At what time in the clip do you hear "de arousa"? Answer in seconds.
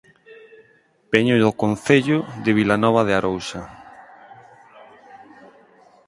3.07-3.61